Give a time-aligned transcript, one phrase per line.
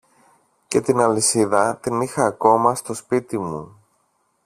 [0.67, 3.79] και την αλυσίδα την είχα ακόμα στο σπίτι μου.